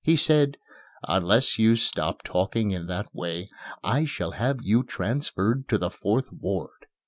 [0.00, 0.58] He said,
[1.08, 3.48] "Unless you stop talking in that way
[3.82, 6.86] I shall have you transferred to the Fourth Ward."